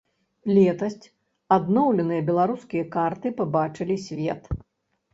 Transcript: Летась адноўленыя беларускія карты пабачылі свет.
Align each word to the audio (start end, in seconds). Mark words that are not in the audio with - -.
Летась 0.57 0.95
адноўленыя 1.57 2.21
беларускія 2.33 2.83
карты 2.99 3.27
пабачылі 3.43 4.03
свет. 4.11 4.43